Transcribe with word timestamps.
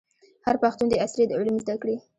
هر 0.45 0.55
پښتون 0.63 0.87
دي 0.89 0.97
عصري 1.05 1.23
علوم 1.39 1.55
زده 1.63 1.75
کړي. 1.81 1.95